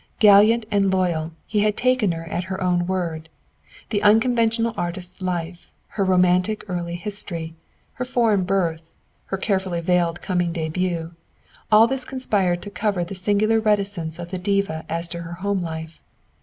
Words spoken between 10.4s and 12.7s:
début, all this conspired